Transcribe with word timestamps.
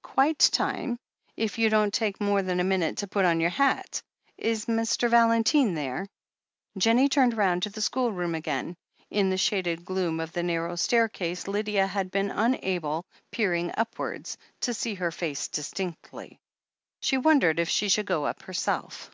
"Quite 0.00 0.38
time, 0.38 0.98
if 1.36 1.58
you 1.58 1.68
don't 1.68 1.92
take 1.92 2.18
more 2.18 2.40
than 2.40 2.60
a 2.60 2.64
minute 2.64 2.96
to 2.96 3.06
put 3.06 3.26
on 3.26 3.40
your 3.40 3.50
hat. 3.50 4.00
Is 4.38 4.64
Mr. 4.64 5.10
Valentine 5.10 5.74
there?" 5.74 6.06
Jennie 6.78 7.10
turned 7.10 7.36
round 7.36 7.62
to 7.64 7.68
the 7.68 7.82
school 7.82 8.10
room 8.10 8.34
again. 8.34 8.74
In 9.10 9.28
the 9.28 9.36
shaded 9.36 9.84
gloom 9.84 10.18
of 10.18 10.32
the 10.32 10.42
narrow 10.42 10.76
staircase 10.76 11.46
Lydia 11.46 11.86
had 11.86 12.10
been 12.10 12.30
unable, 12.30 13.04
peering 13.30 13.70
upwards, 13.76 14.38
to 14.60 14.72
see 14.72 14.94
her 14.94 15.10
face 15.10 15.46
distinctly. 15.48 16.40
She 17.00 17.18
wondered 17.18 17.58
if 17.60 17.68
she 17.68 17.90
should 17.90 18.06
go 18.06 18.24
up 18.24 18.40
herself. 18.44 19.10